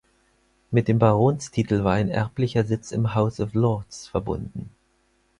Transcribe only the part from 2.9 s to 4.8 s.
im House of Lords verbunden.